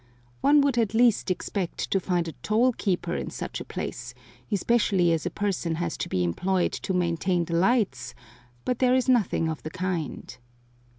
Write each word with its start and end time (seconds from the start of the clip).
One 0.39 0.61
would 0.61 0.79
at 0.79 0.95
least 0.95 1.29
expect 1.29 1.91
to 1.91 1.99
find 1.99 2.27
a 2.27 2.31
toll 2.41 2.71
keeper 2.71 3.15
in 3.15 3.29
such 3.29 3.61
a 3.61 3.63
place, 3.63 4.15
especially 4.51 5.11
as 5.11 5.27
a 5.27 5.29
person 5.29 5.75
has 5.75 5.95
to 5.97 6.09
be 6.09 6.23
employed 6.23 6.71
to 6.71 6.93
maintain 6.95 7.45
the 7.45 7.53
lights, 7.53 8.15
but 8.65 8.79
there 8.79 8.95
is 8.95 9.07
nothing 9.07 9.47
of 9.47 9.61
the 9.61 9.69
kind. 9.69 10.35